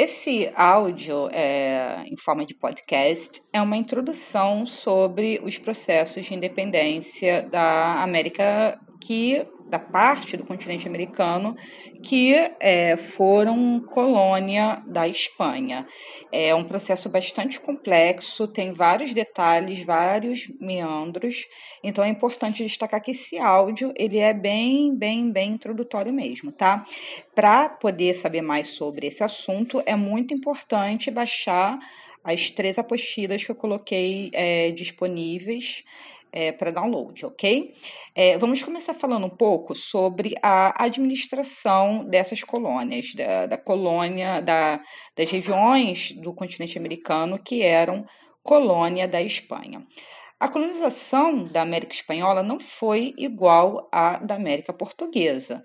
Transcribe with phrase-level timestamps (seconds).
[0.00, 7.42] Esse áudio, é, em forma de podcast, é uma introdução sobre os processos de independência
[7.50, 11.54] da América que da parte do continente americano
[12.02, 15.86] que é, foram colônia da Espanha.
[16.32, 21.46] É um processo bastante complexo, tem vários detalhes, vários meandros,
[21.82, 26.84] então é importante destacar que esse áudio ele é bem, bem, bem introdutório mesmo, tá?
[27.34, 31.78] Para poder saber mais sobre esse assunto, é muito importante baixar
[32.24, 35.84] as três apostilas que eu coloquei é, disponíveis
[36.32, 37.74] é, para download, ok?
[38.14, 44.80] É, vamos começar falando um pouco sobre a administração dessas colônias, da, da colônia, da,
[45.16, 48.04] das regiões do continente americano que eram
[48.42, 49.86] colônia da Espanha.
[50.40, 55.64] A colonização da América Espanhola não foi igual à da América Portuguesa.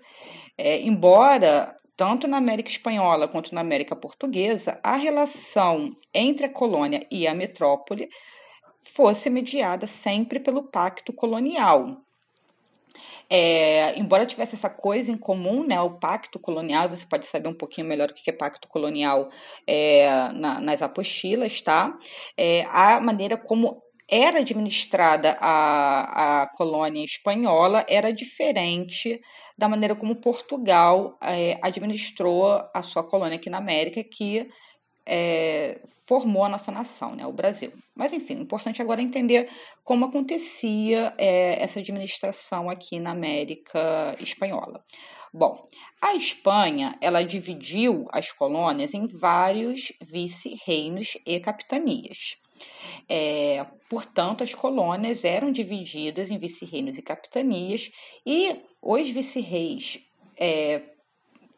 [0.58, 7.06] É, embora tanto na América Espanhola quanto na América Portuguesa, a relação entre a colônia
[7.10, 8.08] e a metrópole
[8.94, 12.00] fosse mediada sempre pelo pacto colonial.
[13.28, 17.54] É, embora tivesse essa coisa em comum, né, o pacto colonial, você pode saber um
[17.54, 19.30] pouquinho melhor o que é pacto colonial
[19.66, 21.98] é, na, nas apostilas, tá?
[22.36, 29.20] É, a maneira como era administrada a, a colônia espanhola era diferente
[29.56, 34.48] da maneira como Portugal é, administrou a sua colônia aqui na América, que
[35.06, 37.72] é, formou a nossa nação, né, o Brasil.
[37.94, 39.48] Mas, enfim, o importante agora é entender
[39.82, 44.84] como acontecia é, essa administração aqui na América Espanhola.
[45.32, 45.66] Bom,
[46.00, 52.36] a Espanha ela dividiu as colônias em vários vice-reinos e capitanias.
[53.08, 57.90] É, portanto, as colônias eram divididas em vice-reinos e capitanias,
[58.24, 59.98] e os vice-reis
[60.38, 60.82] é,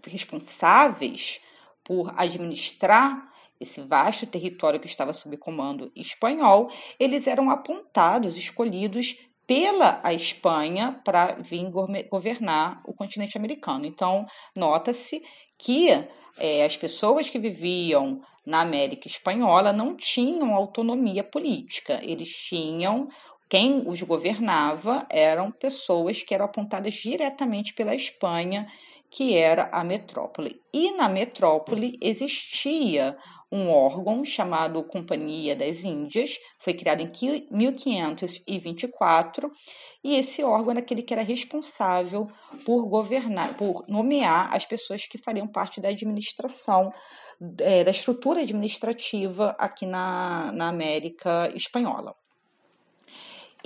[0.06, 1.40] responsáveis
[1.84, 3.30] por administrar
[3.60, 9.16] esse vasto território que estava sob comando espanhol, eles eram apontados, escolhidos
[9.46, 11.70] pela a Espanha para vir
[12.10, 13.86] governar o continente americano.
[13.86, 15.22] Então, nota-se
[15.56, 15.88] que
[16.38, 23.08] é, as pessoas que viviam na América Espanhola não tinham autonomia política, eles tinham.
[23.48, 28.66] Quem os governava eram pessoas que eram apontadas diretamente pela Espanha,
[29.08, 30.60] que era a metrópole.
[30.72, 33.16] E na metrópole existia
[33.50, 37.10] um órgão chamado Companhia das Índias, foi criado em
[37.50, 39.50] 1524,
[40.02, 42.26] e esse órgão era aquele que era responsável
[42.64, 46.92] por governar, por nomear as pessoas que fariam parte da administração,
[47.60, 52.14] é, da estrutura administrativa aqui na, na América Espanhola.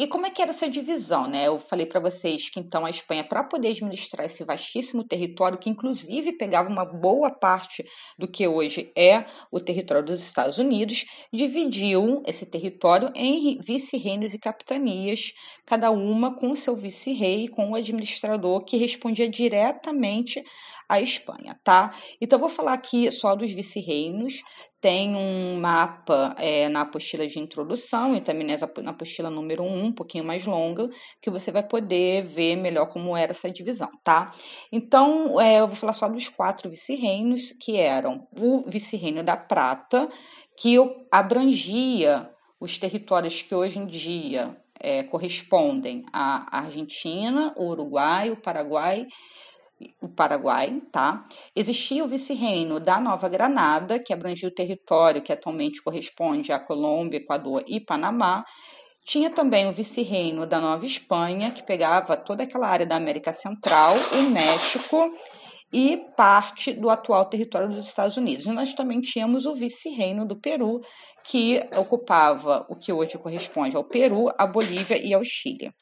[0.01, 1.47] E como é que era essa divisão, né?
[1.47, 5.69] Eu falei para vocês que então a Espanha, para poder administrar esse vastíssimo território, que
[5.69, 7.85] inclusive pegava uma boa parte
[8.19, 14.39] do que hoje é o território dos Estados Unidos, dividiu esse território em vice-reinos e
[14.39, 15.35] capitanias,
[15.67, 20.43] cada uma com seu vice-rei, com o administrador que respondia diretamente
[20.89, 21.95] à Espanha, tá?
[22.19, 24.41] Então, vou falar aqui só dos vice-reinos.
[24.81, 29.93] Tem um mapa é, na apostila de introdução e também na apostila número 1, um
[29.93, 30.89] pouquinho mais longa,
[31.21, 34.33] que você vai poder ver melhor como era essa divisão, tá?
[34.73, 40.09] Então, é, eu vou falar só dos quatro vice-reinos, que eram o vice-reino da Prata,
[40.57, 40.77] que
[41.11, 49.07] abrangia os territórios que hoje em dia é, correspondem à Argentina, o Uruguai, o Paraguai
[50.01, 51.25] o Paraguai, tá?
[51.55, 57.19] Existia o vice-reino da Nova Granada, que abrangia o território que atualmente corresponde à Colômbia,
[57.19, 58.45] Equador e Panamá.
[59.05, 63.95] Tinha também o vice-reino da Nova Espanha, que pegava toda aquela área da América Central,
[64.13, 65.11] o México
[65.73, 68.47] e parte do atual território dos Estados Unidos.
[68.47, 70.81] E nós também tínhamos o vice-reino do Peru,
[71.25, 75.73] que ocupava o que hoje corresponde ao Peru, à Bolívia e ao Chile.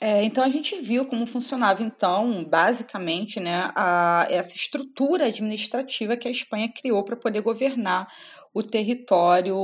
[0.00, 6.28] É, então a gente viu como funcionava então basicamente né, a, essa estrutura administrativa que
[6.28, 8.08] a Espanha criou para poder governar
[8.52, 9.56] o território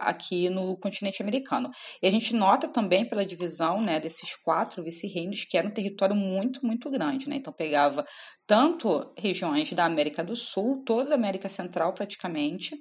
[0.00, 1.70] aqui no continente americano.
[2.02, 6.16] E a gente nota também pela divisão né, desses quatro vice-reinos que era um território
[6.16, 7.28] muito, muito grande.
[7.28, 7.36] Né?
[7.36, 8.06] Então pegava
[8.46, 12.80] tanto regiões da América do Sul, toda a América Central praticamente,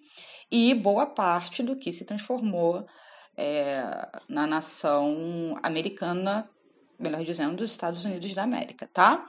[0.49, 2.85] e boa parte do que se transformou
[3.35, 6.49] é, na nação americana
[7.03, 9.25] melhor dizendo, dos Estados Unidos da América, tá?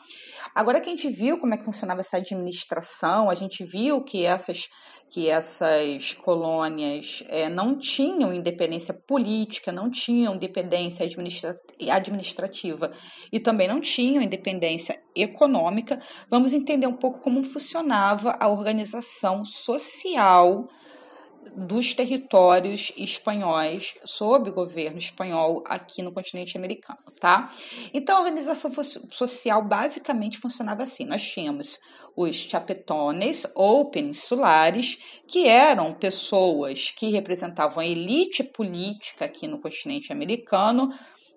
[0.55, 4.25] Agora que a gente viu como é que funcionava essa administração, a gente viu que
[4.25, 4.69] essas,
[5.11, 11.55] que essas colônias é, não tinham independência política, não tinham independência administra
[11.91, 12.93] administrativa
[13.33, 16.01] e também não tinham independência econômica,
[16.31, 20.69] vamos entender um pouco como funcionava a organização social
[21.57, 27.53] dos territórios espanhóis sob governo espanhol aqui no continente americano, tá?
[27.93, 28.71] Então a organização
[29.11, 31.79] social basicamente funcionava assim: nós tínhamos
[32.17, 40.13] os chapetones ou peninsulares, que eram pessoas que representavam a elite política aqui no continente
[40.13, 40.91] americano,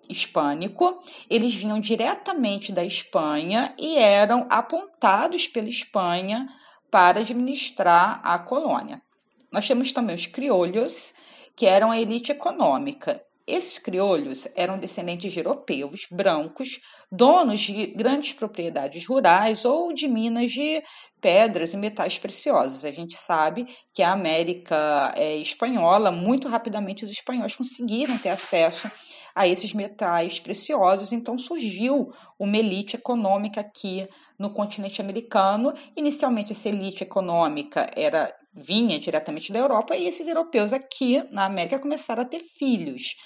[0.08, 6.48] hispânico, eles vinham diretamente da Espanha e eram apontados pela Espanha
[6.90, 9.02] para administrar a colônia.
[9.50, 11.12] Nós temos também os criolhos,
[11.56, 13.22] que eram a elite econômica.
[13.46, 16.80] Esses criolhos eram descendentes de europeus brancos,
[17.10, 20.82] donos de grandes propriedades rurais ou de minas de
[21.18, 22.84] pedras e metais preciosos.
[22.84, 28.90] A gente sabe que a América é, espanhola, muito rapidamente os espanhóis conseguiram ter acesso
[29.34, 34.06] a esses metais preciosos, então surgiu uma elite econômica aqui
[34.38, 35.72] no continente americano.
[35.96, 41.78] Inicialmente, essa elite econômica era vinha diretamente da Europa e esses europeus aqui na América
[41.78, 43.16] começaram a ter filhos.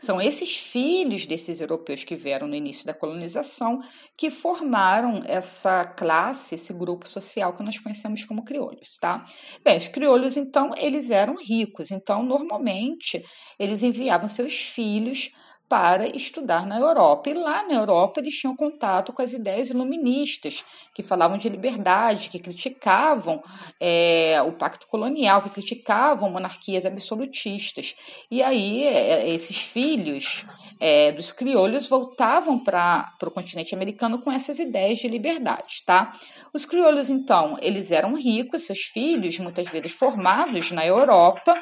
[0.00, 3.80] São esses filhos desses europeus que vieram no início da colonização
[4.16, 9.24] que formaram essa classe, esse grupo social que nós conhecemos como crioulos, tá?
[9.64, 13.24] Bem, os crioulos, então, eles eram ricos, então, normalmente,
[13.56, 15.30] eles enviavam seus filhos
[15.72, 17.30] para estudar na Europa.
[17.30, 22.28] E lá na Europa eles tinham contato com as ideias iluministas, que falavam de liberdade,
[22.28, 23.42] que criticavam
[23.80, 27.96] é, o pacto colonial, que criticavam monarquias absolutistas.
[28.30, 30.44] E aí é, esses filhos
[30.84, 36.10] é, dos crioulos voltavam para o continente americano com essas ideias de liberdade, tá?
[36.52, 41.54] Os crioulos, então, eles eram ricos, seus filhos, muitas vezes formados na Europa,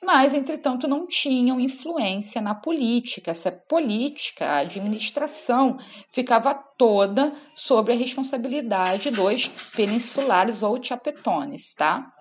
[0.00, 3.32] mas, entretanto, não tinham influência na política.
[3.32, 5.76] Essa política, a administração,
[6.12, 12.11] ficava toda sobre a responsabilidade dos peninsulares ou chapetones, tá?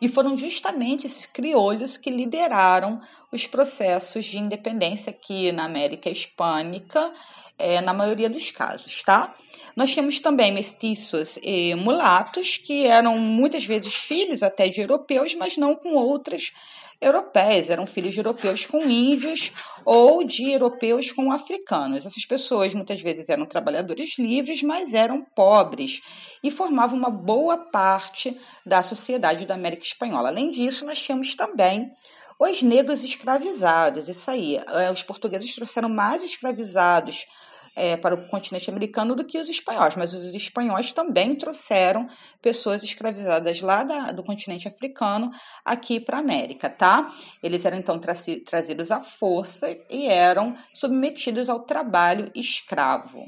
[0.00, 3.00] E foram justamente esses criolhos que lideraram
[3.30, 7.12] os processos de independência aqui na América Hispânica,
[7.58, 9.34] é, na maioria dos casos, tá?
[9.76, 15.56] Nós tínhamos também mestiços e mulatos, que eram muitas vezes filhos até de europeus, mas
[15.56, 16.52] não com outras
[17.00, 19.50] europeias, eram filhos de europeus com índios
[19.84, 22.04] ou de europeus com africanos.
[22.04, 26.00] Essas pessoas muitas vezes eram trabalhadores livres, mas eram pobres
[26.42, 30.28] e formavam uma boa parte da sociedade da América Espanhola.
[30.28, 31.90] Além disso, nós tínhamos também
[32.38, 34.08] os negros escravizados.
[34.08, 37.26] Isso aí, eh, os portugueses trouxeram mais escravizados
[37.74, 42.08] é, para o continente americano do que os espanhóis, mas os espanhóis também trouxeram
[42.42, 45.30] pessoas escravizadas lá da, do continente africano
[45.64, 47.08] aqui para a América, tá?
[47.42, 48.14] Eles eram então tra
[48.44, 53.24] trazidos à força e eram submetidos ao trabalho escravo,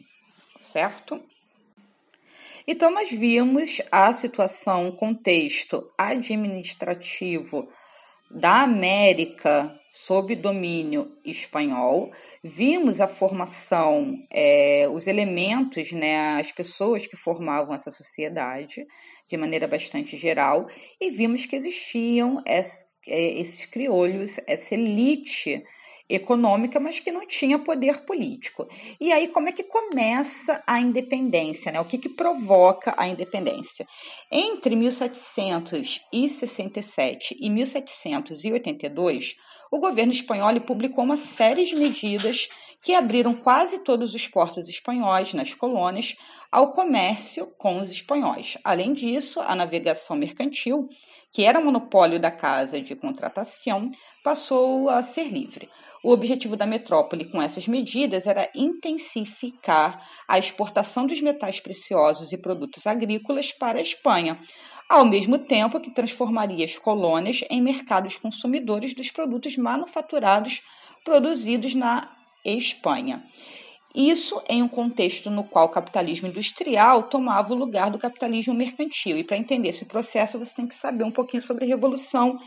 [0.60, 1.22] certo?
[2.66, 7.68] Então, nós vimos a situação, o contexto administrativo
[8.32, 12.10] da América sob domínio espanhol,
[12.42, 18.86] vimos a formação, é, os elementos, né, as pessoas que formavam essa sociedade
[19.28, 20.66] de maneira bastante geral,
[21.00, 22.62] e vimos que existiam é,
[23.06, 25.62] esses criolhos, essa elite
[26.08, 28.68] econômica, mas que não tinha poder político.
[29.00, 31.72] E aí, como é que começa a independência?
[31.72, 31.80] Né?
[31.80, 33.86] O que, que provoca a independência?
[34.30, 39.34] Entre 1767 e 1782,
[39.70, 42.48] o governo espanhol publicou uma série de medidas
[42.82, 46.16] que abriram quase todos os portos espanhóis nas colônias
[46.50, 48.58] ao comércio com os espanhóis.
[48.64, 50.88] Além disso, a navegação mercantil,
[51.30, 53.88] que era monopólio da Casa de Contratação,
[54.24, 55.70] passou a ser livre.
[56.02, 62.36] O objetivo da metrópole com essas medidas era intensificar a exportação dos metais preciosos e
[62.36, 64.40] produtos agrícolas para a Espanha,
[64.88, 70.60] ao mesmo tempo que transformaria as colônias em mercados consumidores dos produtos manufaturados
[71.04, 73.22] produzidos na Espanha.
[73.94, 79.18] Isso em um contexto no qual o capitalismo industrial tomava o lugar do capitalismo mercantil.
[79.18, 82.38] E para entender esse processo, você tem que saber um pouquinho sobre a Revolução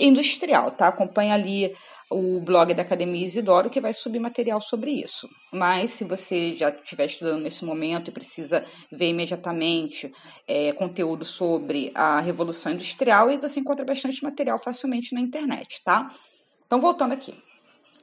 [0.00, 0.88] Industrial, tá?
[0.88, 1.74] Acompanha ali
[2.10, 5.28] o blog da Academia Isidoro, que vai subir material sobre isso.
[5.52, 10.10] Mas se você já estiver estudando nesse momento e precisa ver imediatamente
[10.46, 16.10] é, conteúdo sobre a Revolução Industrial, e você encontra bastante material facilmente na internet, tá?
[16.66, 17.34] Então, voltando aqui.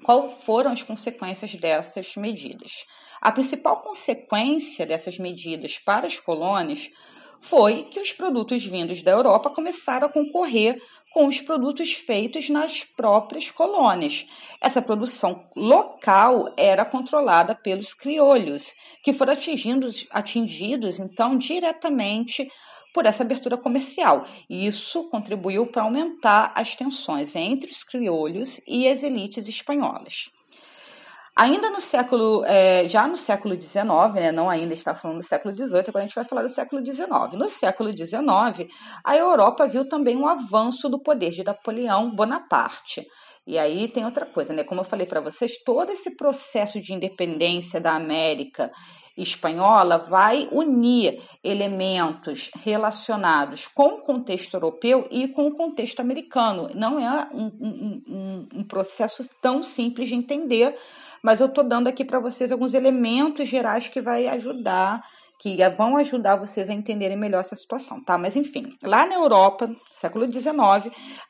[0.05, 2.85] Qual foram as consequências dessas medidas?
[3.19, 6.91] A principal consequência dessas medidas para as colônias
[7.41, 10.79] foi que os produtos vindos da Europa começaram a concorrer
[11.11, 14.27] com os produtos feitos nas próprias colônias.
[14.61, 22.47] Essa produção local era controlada pelos criolhos, que foram atingidos, atingidos então diretamente
[22.95, 24.25] por essa abertura comercial.
[24.49, 30.31] E isso contribuiu para aumentar as tensões entre os criolhos e as elites espanholas.
[31.35, 33.83] Ainda no século, é, já no século XIX,
[34.13, 36.85] né, não ainda está falando do século XVIII, agora a gente vai falar do século
[36.85, 37.33] XIX.
[37.33, 38.71] No século XIX,
[39.03, 43.05] a Europa viu também um avanço do poder de Napoleão Bonaparte.
[43.47, 44.63] E aí tem outra coisa, né?
[44.63, 48.71] Como eu falei para vocês, todo esse processo de independência da América
[49.15, 56.69] espanhola vai unir elementos relacionados com o contexto europeu e com o contexto americano.
[56.73, 60.75] Não é um, um, um, processo tão simples de entender
[61.25, 65.03] mas eu estou dando aqui para vocês alguns elementos gerais que vai ajudar,
[65.39, 68.17] que vão ajudar vocês a entenderem melhor essa situação, tá?
[68.17, 70.55] Mas enfim, lá na Europa, século XIX,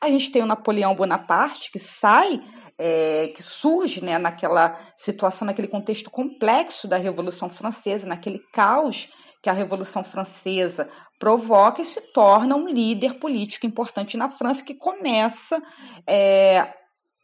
[0.00, 2.40] a gente tem o Napoleão Bonaparte que sai,
[2.78, 9.08] é, que surge, né, naquela situação, naquele contexto complexo da Revolução Francesa, naquele caos
[9.42, 14.74] que a Revolução Francesa provoca e se torna um líder político importante na França que
[14.74, 15.62] começa
[16.06, 16.66] é,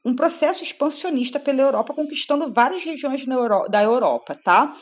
[0.05, 3.25] um processo expansionista pela Europa, conquistando várias regiões
[3.71, 4.73] da Europa, tá?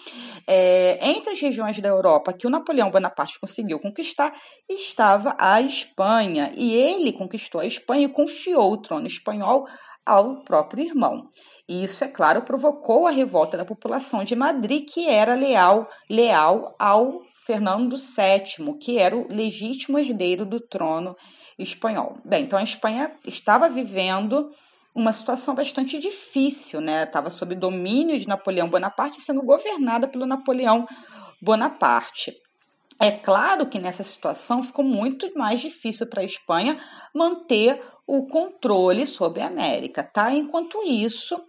[0.47, 4.33] É, entre as regiões da Europa que o Napoleão Bonaparte conseguiu conquistar,
[4.69, 9.67] estava a Espanha, e ele conquistou a Espanha e confiou o trono espanhol
[10.07, 11.29] ao próprio irmão.
[11.69, 16.75] E isso, é claro, provocou a revolta da população de Madrid, que era leal, leal
[16.79, 21.15] ao Fernando VII, que era o legítimo herdeiro do trono
[21.59, 22.19] espanhol.
[22.25, 24.51] Bem, então a Espanha estava vivendo
[24.95, 27.05] uma situação bastante difícil, né?
[27.05, 30.87] Estava sob domínio de Napoleão Bonaparte, sendo governada pelo Napoleão
[31.41, 32.35] Bonaparte.
[33.01, 36.79] É claro que nessa situação ficou muito mais difícil para a Espanha
[37.15, 40.33] manter o controle sobre a América, tá?
[40.33, 41.41] Enquanto isso,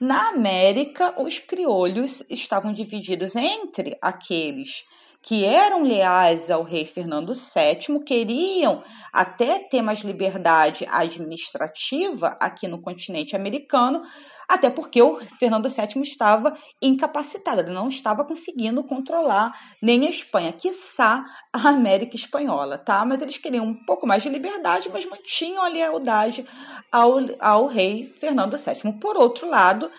[0.00, 4.84] na América, os criolhos estavam divididos entre aqueles
[5.22, 8.82] que eram leais ao rei Fernando VII, queriam
[9.12, 14.02] até ter mais liberdade administrativa aqui no continente americano,
[14.48, 19.52] até porque o Fernando VII estava incapacitado, ele não estava conseguindo controlar
[19.82, 23.04] nem a Espanha, quiçá a América Espanhola, tá?
[23.04, 26.46] Mas eles queriam um pouco mais de liberdade, mas mantinham a lealdade
[26.90, 28.98] ao, ao rei Fernando VII.
[28.98, 29.90] Por outro lado,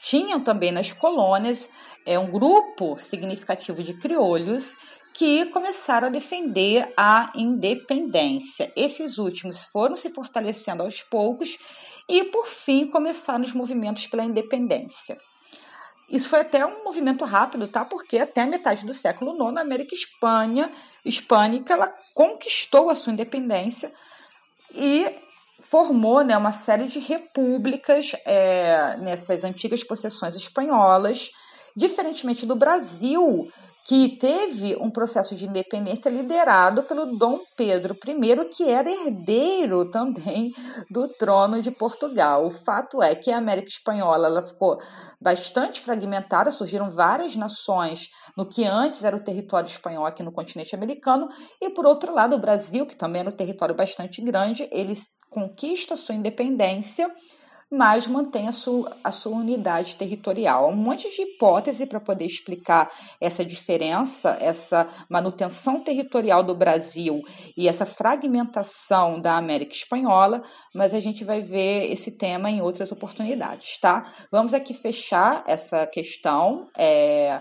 [0.00, 1.68] tinham também nas colônias
[2.06, 4.74] é, um grupo significativo de criolhos
[5.14, 8.72] que começaram a defender a independência.
[8.74, 11.58] Esses últimos foram se fortalecendo aos poucos
[12.08, 15.18] e, por fim, começaram os movimentos pela independência.
[16.08, 17.84] Isso foi até um movimento rápido, tá?
[17.84, 20.70] Porque até a metade do século IX, a América Espanha,
[21.04, 23.92] hispânica ela conquistou a sua independência
[24.74, 25.06] e
[25.60, 31.30] formou né, uma série de repúblicas é, nessas antigas possessões espanholas,
[31.74, 33.50] diferentemente do Brasil,
[33.84, 40.52] que teve um processo de independência liderado pelo Dom Pedro I, que era herdeiro também
[40.90, 42.46] do trono de Portugal.
[42.46, 44.80] O fato é que a América Espanhola ela ficou
[45.20, 50.74] bastante fragmentada, surgiram várias nações no que antes era o território espanhol aqui no continente
[50.74, 51.28] americano,
[51.60, 54.96] e por outro lado, o Brasil, que também era um território bastante grande, ele
[55.28, 57.10] conquista sua independência,
[57.72, 60.68] mas mantém a sua, a sua unidade territorial.
[60.68, 67.22] Um monte de hipótese para poder explicar essa diferença, essa manutenção territorial do Brasil
[67.56, 70.42] e essa fragmentação da América Espanhola,
[70.74, 74.12] mas a gente vai ver esse tema em outras oportunidades, tá?
[74.30, 76.68] Vamos aqui fechar essa questão.
[76.76, 77.40] É,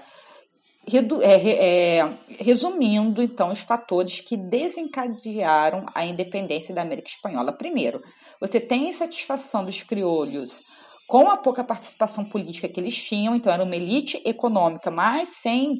[2.39, 7.53] resumindo, então, os fatores que desencadearam a independência da América Espanhola.
[7.53, 8.01] Primeiro,
[8.39, 10.63] você tem a insatisfação dos criolhos
[11.07, 15.79] com a pouca participação política que eles tinham, então era uma elite econômica, mas sem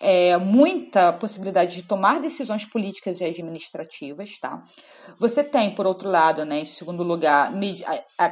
[0.00, 4.64] é, muita possibilidade de tomar decisões políticas e administrativas, tá?
[5.18, 7.84] Você tem, por outro lado, né, em segundo lugar, med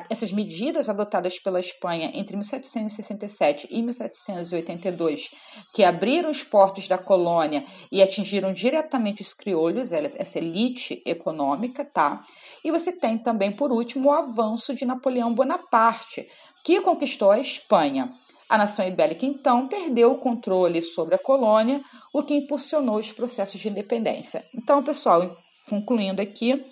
[0.09, 5.31] essas medidas adotadas pela Espanha entre 1767 e 1782,
[5.75, 12.23] que abriram os portos da colônia e atingiram diretamente os criolhos, essa elite econômica, tá?
[12.65, 16.27] E você tem também, por último, o avanço de Napoleão Bonaparte,
[16.65, 18.11] que conquistou a Espanha.
[18.49, 23.61] A nação ibérica, então, perdeu o controle sobre a colônia, o que impulsionou os processos
[23.61, 24.45] de independência.
[24.55, 25.37] Então, pessoal,
[25.69, 26.65] concluindo aqui,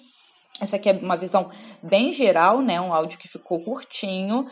[0.59, 1.51] Essa aqui é uma visão
[1.83, 2.81] bem geral, né?
[2.81, 4.47] Um áudio que ficou curtinho.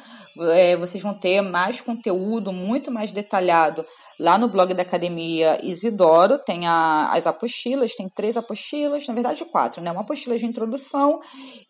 [0.52, 3.86] É, vocês vão ter mais conteúdo, muito mais detalhado
[4.20, 6.38] lá no blog da Academia Isidoro.
[6.38, 9.90] Tem a, as apostilas, tem três apostilas, na verdade quatro, né?
[9.90, 11.20] Uma apostila de introdução